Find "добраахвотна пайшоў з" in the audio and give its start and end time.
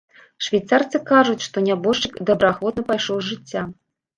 2.31-3.31